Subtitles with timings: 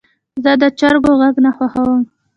[0.43, 2.01] زه د چرګو غږ نه خوښوم.